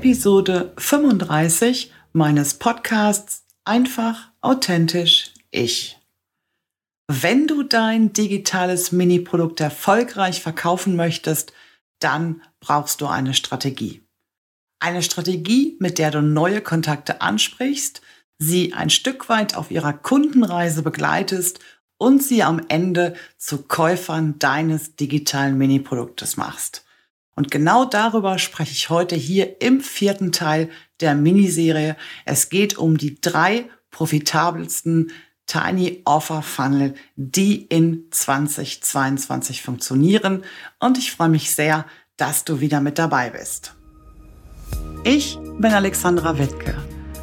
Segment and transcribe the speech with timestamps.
[0.00, 5.98] Episode 35 meines Podcasts Einfach, authentisch, ich.
[7.06, 11.52] Wenn du dein digitales Mini-Produkt erfolgreich verkaufen möchtest,
[11.98, 14.02] dann brauchst du eine Strategie.
[14.78, 18.00] Eine Strategie, mit der du neue Kontakte ansprichst,
[18.38, 21.60] sie ein Stück weit auf ihrer Kundenreise begleitest
[21.98, 26.86] und sie am Ende zu Käufern deines digitalen Mini-Produktes machst.
[27.34, 30.68] Und genau darüber spreche ich heute hier im vierten Teil
[31.00, 31.96] der Miniserie.
[32.24, 35.12] Es geht um die drei profitabelsten
[35.46, 40.44] Tiny Offer Funnel, die in 2022 funktionieren.
[40.78, 43.74] Und ich freue mich sehr, dass du wieder mit dabei bist.
[45.02, 46.76] Ich bin Alexandra Wittke.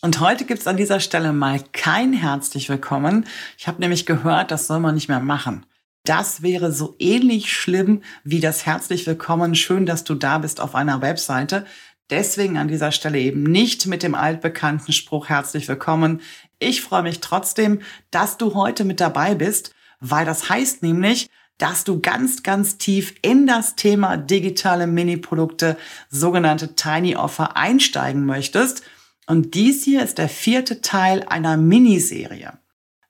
[0.00, 3.26] Und heute gibt es an dieser Stelle mal kein herzlich willkommen.
[3.56, 5.64] Ich habe nämlich gehört, das soll man nicht mehr machen.
[6.04, 10.74] Das wäre so ähnlich schlimm wie das herzlich willkommen, schön, dass du da bist auf
[10.74, 11.64] einer Webseite.
[12.10, 16.20] Deswegen an dieser Stelle eben nicht mit dem altbekannten Spruch herzlich willkommen.
[16.62, 21.28] Ich freue mich trotzdem, dass du heute mit dabei bist, weil das heißt nämlich,
[21.58, 25.76] dass du ganz, ganz tief in das Thema digitale Mini-Produkte,
[26.10, 28.82] sogenannte Tiny Offer einsteigen möchtest.
[29.26, 32.52] Und dies hier ist der vierte Teil einer Miniserie.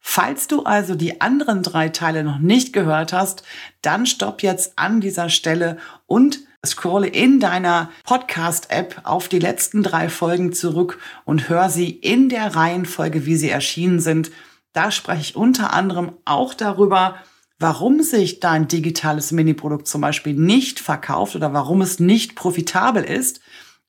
[0.01, 3.45] Falls du also die anderen drei Teile noch nicht gehört hast,
[3.83, 10.09] dann stopp jetzt an dieser Stelle und scrolle in deiner Podcast-App auf die letzten drei
[10.09, 14.31] Folgen zurück und hör sie in der Reihenfolge, wie sie erschienen sind.
[14.73, 17.17] Da spreche ich unter anderem auch darüber,
[17.59, 23.41] warum sich dein digitales Mini-Produkt zum Beispiel nicht verkauft oder warum es nicht profitabel ist.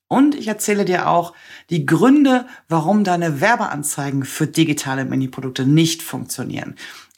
[0.08, 1.32] Und ich erzähle dir auch
[1.70, 6.74] die Gründe, warum deine Werbeanzeigen für digitale Mini-Produkte nicht funktionieren.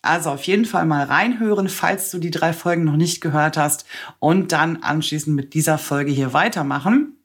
[0.07, 3.87] Also auf jeden Fall mal reinhören, falls du die drei Folgen noch nicht gehört hast
[4.19, 7.17] und dann anschließend mit dieser Folge hier weitermachen.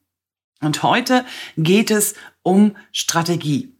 [0.61, 1.25] Und heute
[1.57, 3.75] geht es um Strategie.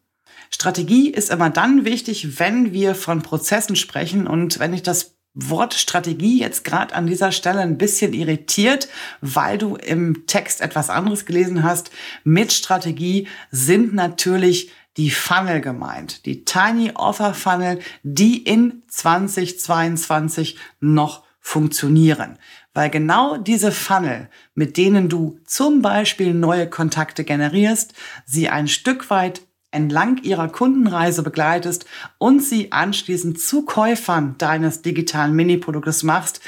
[0.49, 5.73] Strategie ist immer dann wichtig, wenn wir von Prozessen sprechen und wenn ich das Wort
[5.73, 8.89] Strategie jetzt gerade an dieser Stelle ein bisschen irritiert,
[9.21, 11.89] weil du im Text etwas anderes gelesen hast.
[12.25, 21.23] Mit Strategie sind natürlich die Funnel gemeint, die Tiny Offer Funnel, die in 2022 noch
[21.39, 22.37] funktionieren.
[22.73, 27.93] Weil genau diese Funnel, mit denen du zum Beispiel neue Kontakte generierst,
[28.25, 29.41] sie ein Stück weit
[29.71, 31.85] entlang ihrer Kundenreise begleitest
[32.17, 36.41] und sie anschließend zu Käufern deines digitalen Mini-Produktes machst,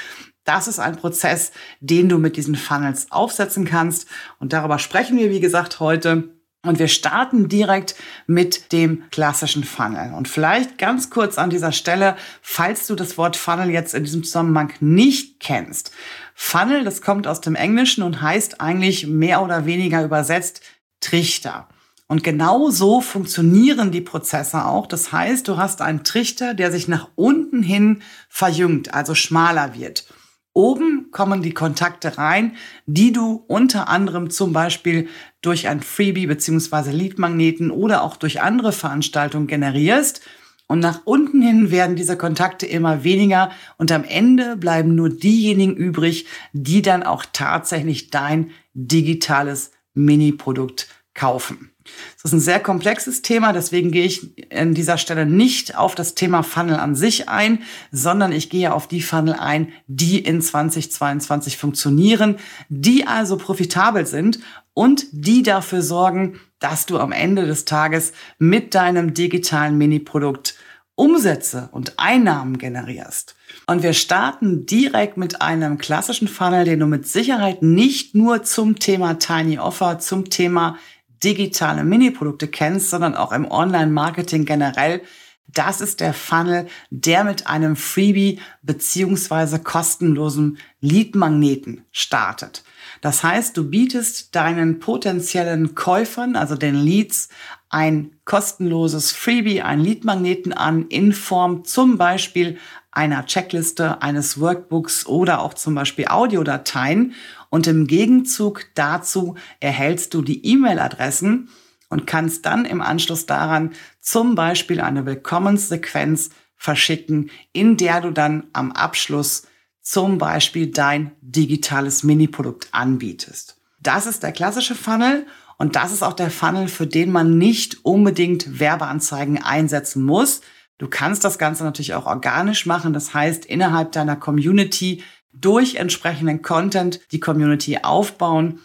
[0.44, 4.06] das ist ein Prozess, den du mit diesen Funnels aufsetzen kannst.
[4.38, 6.34] Und darüber sprechen wir, wie gesagt, heute.
[6.64, 7.94] Und wir starten direkt
[8.26, 10.14] mit dem klassischen Funnel.
[10.14, 14.24] Und vielleicht ganz kurz an dieser Stelle, falls du das Wort Funnel jetzt in diesem
[14.24, 15.92] Zusammenhang nicht kennst.
[16.34, 20.62] Funnel, das kommt aus dem Englischen und heißt eigentlich mehr oder weniger übersetzt
[21.00, 21.68] Trichter.
[22.06, 24.86] Und genau so funktionieren die Prozesse auch.
[24.86, 30.06] Das heißt, du hast einen Trichter, der sich nach unten hin verjüngt, also schmaler wird.
[30.52, 35.08] Oben kommen die Kontakte rein, die du unter anderem zum Beispiel
[35.44, 40.22] durch ein Freebie beziehungsweise Leadmagneten oder auch durch andere Veranstaltungen generierst.
[40.66, 45.76] Und nach unten hin werden diese Kontakte immer weniger und am Ende bleiben nur diejenigen
[45.76, 51.73] übrig, die dann auch tatsächlich dein digitales Mini-Produkt kaufen.
[52.14, 56.14] Das ist ein sehr komplexes Thema, deswegen gehe ich an dieser Stelle nicht auf das
[56.14, 61.56] Thema Funnel an sich ein, sondern ich gehe auf die Funnel ein, die in 2022
[61.56, 62.36] funktionieren,
[62.68, 64.40] die also profitabel sind
[64.72, 70.56] und die dafür sorgen, dass du am Ende des Tages mit deinem digitalen Mini-Produkt
[70.96, 73.34] Umsätze und Einnahmen generierst.
[73.66, 78.78] Und wir starten direkt mit einem klassischen Funnel, den du mit Sicherheit nicht nur zum
[78.78, 80.78] Thema Tiny Offer, zum Thema
[81.22, 85.02] digitale Mini-Produkte kennst, sondern auch im Online-Marketing generell.
[85.48, 92.64] Das ist der Funnel, der mit einem Freebie beziehungsweise kostenlosen Leadmagneten startet.
[93.00, 97.28] Das heißt, du bietest deinen potenziellen Käufern, also den Leads,
[97.68, 102.56] ein kostenloses Freebie, ein Leadmagneten an in Form zum Beispiel
[102.94, 107.14] einer Checkliste, eines Workbooks oder auch zum Beispiel Audiodateien.
[107.50, 111.48] Und im Gegenzug dazu erhältst du die E-Mail-Adressen
[111.88, 118.44] und kannst dann im Anschluss daran zum Beispiel eine Willkommenssequenz verschicken, in der du dann
[118.52, 119.46] am Abschluss
[119.80, 123.60] zum Beispiel dein digitales Mini-Produkt anbietest.
[123.80, 125.26] Das ist der klassische Funnel
[125.58, 130.40] und das ist auch der Funnel, für den man nicht unbedingt Werbeanzeigen einsetzen muss.
[130.78, 132.92] Du kannst das Ganze natürlich auch organisch machen.
[132.92, 138.60] Das heißt, innerhalb deiner Community durch entsprechenden Content die Community aufbauen.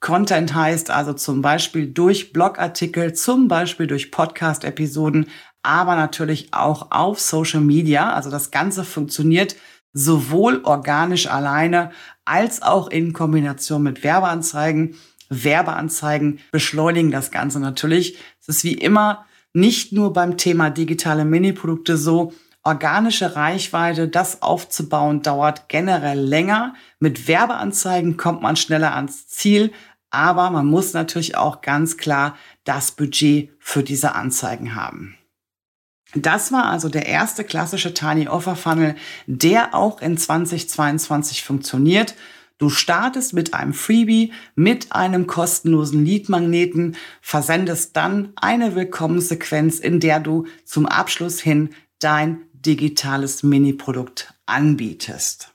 [0.00, 5.26] Content heißt also zum Beispiel durch Blogartikel, zum Beispiel durch Podcast-Episoden,
[5.62, 8.12] aber natürlich auch auf Social Media.
[8.12, 9.54] Also das Ganze funktioniert
[9.92, 11.92] sowohl organisch alleine
[12.24, 14.96] als auch in Kombination mit Werbeanzeigen.
[15.28, 18.18] Werbeanzeigen beschleunigen das Ganze natürlich.
[18.40, 22.32] Es ist wie immer nicht nur beim Thema digitale Mini-Produkte so,
[22.62, 26.74] organische Reichweite, das aufzubauen, dauert generell länger.
[27.00, 29.72] Mit Werbeanzeigen kommt man schneller ans Ziel,
[30.10, 35.16] aber man muss natürlich auch ganz klar das Budget für diese Anzeigen haben.
[36.14, 38.96] Das war also der erste klassische Tiny Offer Funnel,
[39.26, 42.14] der auch in 2022 funktioniert.
[42.62, 50.20] Du startest mit einem Freebie, mit einem kostenlosen Leadmagneten, versendest dann eine Willkommenssequenz, in der
[50.20, 55.50] du zum Abschluss hin dein digitales Mini-Produkt anbietest.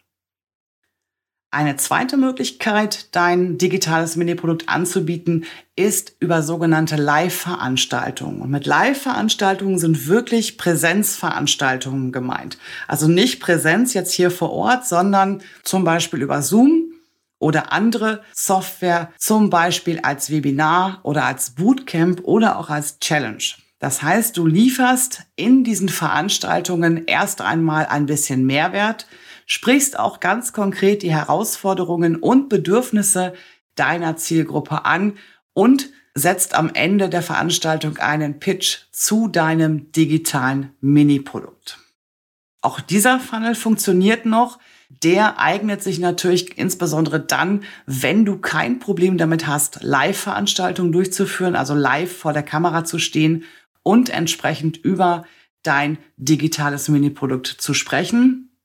[1.50, 5.46] Eine zweite Möglichkeit, dein digitales Mini-Produkt anzubieten,
[5.78, 8.42] ist über sogenannte Live-Veranstaltungen.
[8.42, 12.58] Und mit Live-Veranstaltungen sind wirklich Präsenzveranstaltungen gemeint.
[12.86, 16.87] Also nicht Präsenz jetzt hier vor Ort, sondern zum Beispiel über Zoom
[17.40, 23.44] oder andere Software, zum Beispiel als Webinar oder als Bootcamp oder auch als Challenge.
[23.80, 29.08] Das heißt, du lieferst in diesen Veranstaltungen erst einmal ein bisschen Mehrwert,
[29.46, 33.34] sprichst auch ganz konkret die Herausforderungen und Bedürfnisse
[33.76, 35.18] deiner Zielgruppe an
[35.54, 41.78] und setzt am Ende der Veranstaltung einen Pitch zu deinem digitalen Mini-Produkt.
[42.62, 44.58] Auch dieser Funnel funktioniert noch,
[44.90, 51.74] der eignet sich natürlich insbesondere dann, wenn du kein Problem damit hast, Live-Veranstaltungen durchzuführen, also
[51.74, 53.44] live vor der Kamera zu stehen
[53.84, 55.26] und entsprechend über
[55.64, 58.58] dein digitales Mini-Produkt zu sprechen.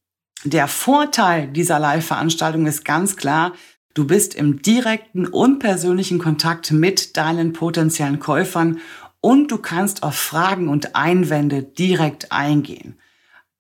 [0.45, 3.53] Der Vorteil dieser Live-Veranstaltung ist ganz klar,
[3.95, 8.81] du bist im direkten und persönlichen Kontakt mit deinen potenziellen Käufern
[9.21, 12.99] und du kannst auf Fragen und Einwände direkt eingehen.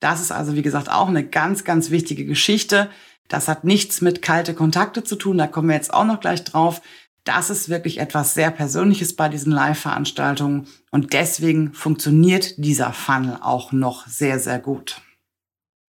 [0.03, 2.91] Das ist also, wie gesagt, auch eine ganz, ganz wichtige Geschichte.
[3.29, 6.43] Das hat nichts mit kalte Kontakte zu tun, da kommen wir jetzt auch noch gleich
[6.43, 6.83] drauf.
[7.23, 13.71] Das ist wirklich etwas sehr Persönliches bei diesen Live-Veranstaltungen und deswegen funktioniert dieser Funnel auch
[13.71, 15.01] noch sehr, sehr gut.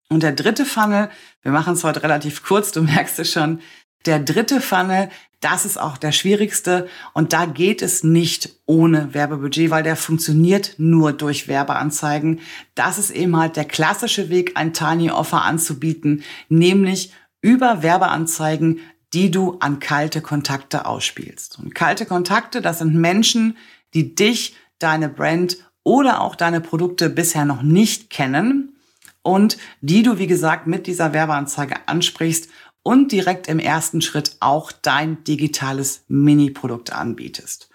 [0.07, 1.10] Und der dritte Funnel,
[1.42, 3.60] wir machen es heute relativ kurz, du merkst es schon,
[4.06, 5.10] der dritte Funnel,
[5.42, 10.74] das ist auch der schwierigste und da geht es nicht ohne Werbebudget, weil der funktioniert
[10.78, 12.40] nur durch Werbeanzeigen.
[12.74, 18.80] Das ist eben halt der klassische Weg, ein Tiny Offer anzubieten, nämlich über Werbeanzeigen,
[19.14, 21.59] die du an kalte Kontakte ausspielst.
[21.59, 23.57] Und kalte Kontakte, das sind Menschen,
[23.94, 28.76] die dich, deine Brand oder auch deine Produkte bisher noch nicht kennen
[29.21, 32.50] und die du, wie gesagt, mit dieser Werbeanzeige ansprichst
[32.85, 37.69] und direkt im ersten Schritt auch dein digitales Mini-Produkt anbietest.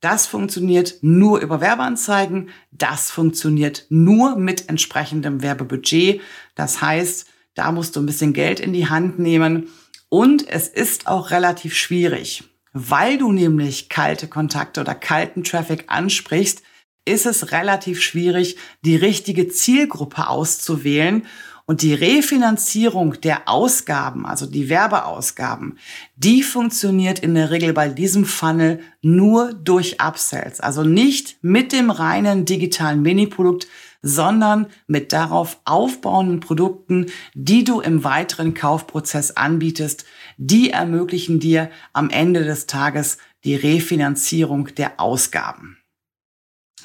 [0.00, 2.50] Das funktioniert nur über Werbeanzeigen.
[2.70, 6.20] Das funktioniert nur mit entsprechendem Werbebudget.
[6.54, 9.68] Das heißt, da musst du ein bisschen Geld in die Hand nehmen.
[10.10, 16.62] Und es ist auch relativ schwierig, weil du nämlich kalte Kontakte oder kalten Traffic ansprichst,
[17.06, 21.24] ist es relativ schwierig, die richtige Zielgruppe auszuwählen
[21.70, 25.78] und die Refinanzierung der Ausgaben, also die Werbeausgaben,
[26.16, 30.58] die funktioniert in der Regel bei diesem Funnel nur durch Upsells.
[30.58, 33.68] Also nicht mit dem reinen digitalen Mini-Produkt,
[34.02, 40.06] sondern mit darauf aufbauenden Produkten, die du im weiteren Kaufprozess anbietest.
[40.38, 45.79] Die ermöglichen dir am Ende des Tages die Refinanzierung der Ausgaben.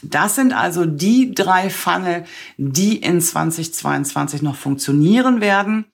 [0.02, 2.26] Das sind also die drei Funnel,
[2.58, 5.86] die in 2022 noch funktionieren werden.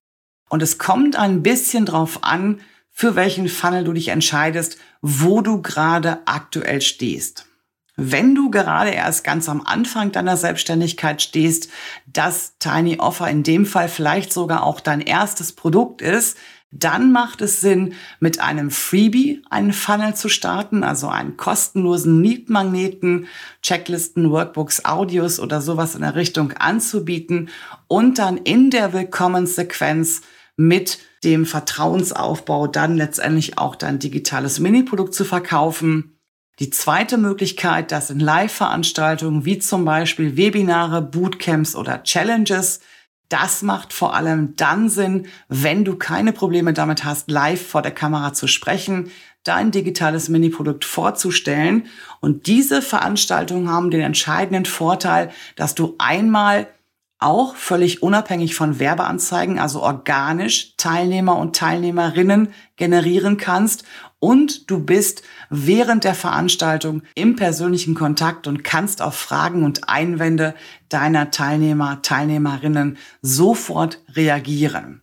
[0.50, 2.60] Und es kommt ein bisschen drauf an,
[2.91, 7.48] für welchen Funnel du dich entscheidest, wo du gerade aktuell stehst.
[7.98, 11.70] wenn du gerade erst ganz am Anfang deiner Selbstständigkeit stehst,
[12.08, 16.38] dass Tiny Offer in dem Fall vielleicht sogar auch dein erstes Produkt ist,
[16.72, 23.28] dann macht es Sinn, mit einem Freebie einen Funnel zu starten, also einen kostenlosen Mietmagneten,
[23.62, 27.50] Checklisten, Workbooks, Audios oder sowas in der Richtung anzubieten
[27.88, 30.22] und dann in der Willkommenssequenz
[30.56, 36.18] mit dem Vertrauensaufbau dann letztendlich auch dein digitales Mini-Produkt zu verkaufen.
[36.60, 42.80] Die zweite Möglichkeit, das in Live-Veranstaltungen wie zum Beispiel Webinare, Bootcamps oder Challenges,
[43.31, 47.93] das macht vor allem dann Sinn, wenn du keine Probleme damit hast, live vor der
[47.93, 49.09] Kamera zu sprechen,
[49.43, 51.88] dein digitales Mini-Produkt vorzustellen.
[52.19, 56.67] Und diese Veranstaltungen haben den entscheidenden Vorteil, dass du einmal
[57.19, 63.85] auch völlig unabhängig von Werbeanzeigen, also organisch Teilnehmer und Teilnehmerinnen generieren kannst
[64.22, 70.54] und du bist während der Veranstaltung im persönlichen Kontakt und kannst auf Fragen und Einwände
[70.90, 75.01] deiner Teilnehmer, Teilnehmerinnen sofort reagieren.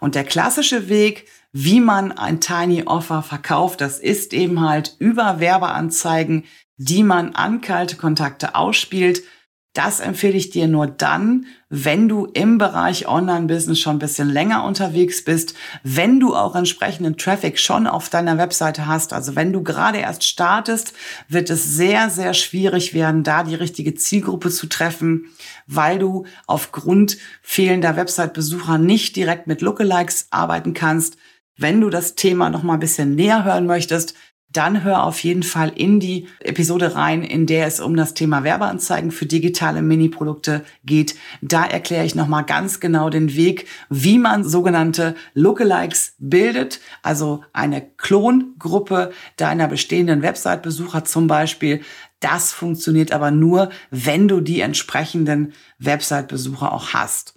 [0.00, 5.40] Und der klassische Weg, wie man ein Tiny Offer verkauft, das ist eben halt über
[5.40, 6.44] Werbeanzeigen,
[6.76, 9.22] die man an kalte Kontakte ausspielt
[9.72, 14.64] das empfehle ich dir nur dann, wenn du im Bereich Online-Business schon ein bisschen länger
[14.64, 19.14] unterwegs bist, wenn du auch entsprechenden Traffic schon auf deiner Webseite hast.
[19.14, 20.92] Also wenn du gerade erst startest,
[21.28, 25.26] wird es sehr, sehr schwierig werden, da die richtige Zielgruppe zu treffen,
[25.66, 31.16] weil du aufgrund fehlender Website-Besucher nicht direkt mit Lookalikes arbeiten kannst.
[31.56, 34.14] Wenn du das Thema noch mal ein bisschen näher hören möchtest,
[34.52, 38.44] dann hör auf jeden Fall in die Episode rein, in der es um das Thema
[38.44, 41.16] Werbeanzeigen für digitale Mini-Produkte geht.
[41.40, 47.82] Da erkläre ich nochmal ganz genau den Weg, wie man sogenannte Lookalikes bildet, also eine
[47.96, 51.80] Klongruppe deiner bestehenden Website-Besucher zum Beispiel.
[52.20, 57.34] Das funktioniert aber nur, wenn du die entsprechenden Website-Besucher auch hast.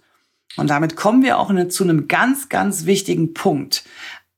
[0.56, 3.84] Und damit kommen wir auch zu einem ganz, ganz wichtigen Punkt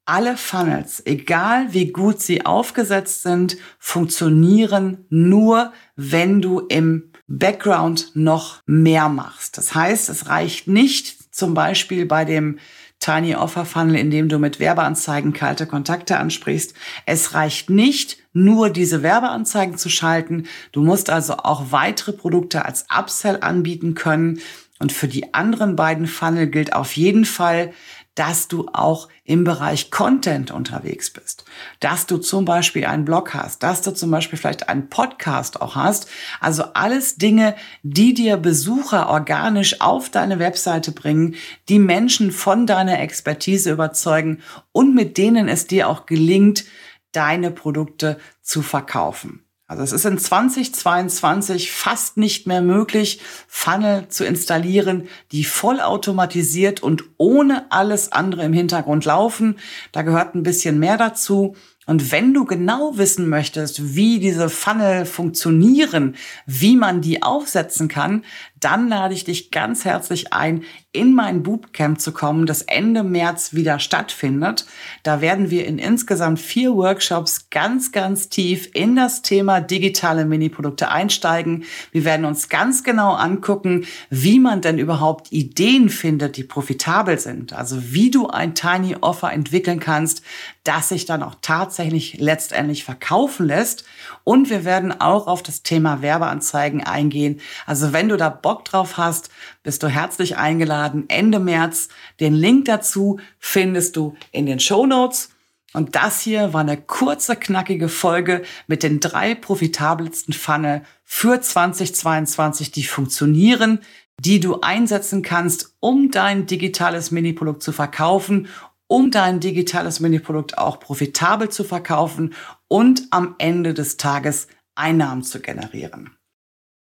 [0.08, 8.62] alle Funnels, egal wie gut sie aufgesetzt sind, funktionieren nur, wenn du im Background noch
[8.64, 9.58] mehr machst.
[9.58, 12.58] Das heißt, es reicht nicht zum Beispiel bei dem
[13.00, 16.74] Tiny Offer Funnel, in dem du mit Werbeanzeigen kalte Kontakte ansprichst.
[17.04, 20.46] Es reicht nicht, nur diese Werbeanzeigen zu schalten.
[20.72, 24.40] Du musst also auch weitere Produkte als Upsell anbieten können.
[24.80, 27.72] Und für die anderen beiden Funnel gilt auf jeden Fall,
[28.18, 31.44] dass du auch im Bereich Content unterwegs bist,
[31.78, 35.76] dass du zum Beispiel einen Blog hast, dass du zum Beispiel vielleicht einen Podcast auch
[35.76, 36.08] hast.
[36.40, 41.36] Also alles Dinge, die dir Besucher organisch auf deine Webseite bringen,
[41.68, 46.64] die Menschen von deiner Expertise überzeugen und mit denen es dir auch gelingt,
[47.12, 49.44] deine Produkte zu verkaufen.
[49.70, 57.04] Also es ist in 2022 fast nicht mehr möglich, Funnel zu installieren, die vollautomatisiert und
[57.18, 59.58] ohne alles andere im Hintergrund laufen.
[59.92, 61.54] Da gehört ein bisschen mehr dazu.
[61.88, 68.24] Und wenn du genau wissen möchtest, wie diese Funnel funktionieren, wie man die aufsetzen kann,
[68.60, 73.54] dann lade ich dich ganz herzlich ein, in mein Bootcamp zu kommen, das Ende März
[73.54, 74.66] wieder stattfindet.
[75.02, 80.90] Da werden wir in insgesamt vier Workshops ganz, ganz tief in das Thema digitale Mini-Produkte
[80.90, 81.64] einsteigen.
[81.92, 87.52] Wir werden uns ganz genau angucken, wie man denn überhaupt Ideen findet, die profitabel sind.
[87.52, 90.22] Also wie du ein Tiny Offer entwickeln kannst,
[90.68, 93.86] das sich dann auch tatsächlich letztendlich verkaufen lässt.
[94.22, 97.40] Und wir werden auch auf das Thema Werbeanzeigen eingehen.
[97.64, 99.30] Also wenn du da Bock drauf hast,
[99.62, 101.06] bist du herzlich eingeladen.
[101.08, 101.88] Ende März.
[102.20, 105.30] Den Link dazu findest du in den Show Notes.
[105.72, 112.72] Und das hier war eine kurze, knackige Folge mit den drei profitabelsten Funnel für 2022,
[112.72, 113.80] die funktionieren,
[114.20, 118.48] die du einsetzen kannst, um dein digitales Mini-Produkt zu verkaufen,
[118.88, 122.34] um dein digitales Mini-Produkt auch profitabel zu verkaufen
[122.66, 126.10] und am Ende des Tages Einnahmen zu generieren.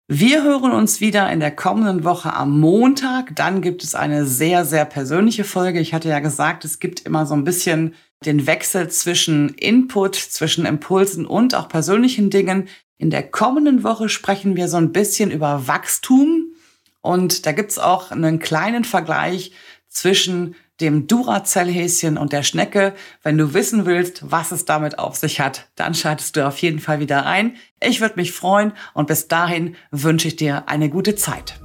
[0.07, 3.35] Wir hören uns wieder in der kommenden Woche am Montag.
[3.37, 5.81] Dann gibt es eine sehr, sehr persönliche Folge.
[5.81, 7.95] Ich hatte ja gesagt, es gibt immer so ein bisschen
[8.27, 12.69] den Wechsel zwischen Input, zwischen Impulsen und auch persönlichen Dingen.
[12.99, 16.53] In der kommenden Woche sprechen wir so ein bisschen über Wachstum.
[17.01, 19.53] Und da gibt's auch einen kleinen Vergleich
[19.95, 22.95] zwischen dem Duracell-Häschen und der Schnecke.
[23.23, 26.81] Wenn du wissen willst, was es damit auf sich hat, dann schaltest du auf jeden
[26.81, 27.57] Fall wieder ein.
[27.81, 31.59] Ich würde mich freuen und bis dahin wünsche ich dir eine gute Zeit.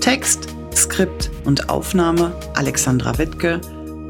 [0.00, 3.60] Text Skript und Aufnahme Alexandra Wittke,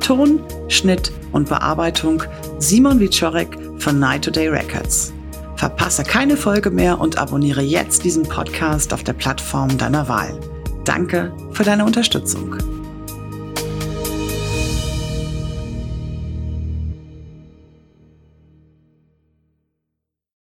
[0.00, 2.22] Ton, Schnitt und Bearbeitung
[2.58, 5.12] Simon Wiczorek von Night to Day Records.
[5.56, 10.38] Verpasse keine Folge mehr und abonniere jetzt diesen Podcast auf der Plattform deiner Wahl.
[10.84, 12.77] Danke für deine Unterstützung.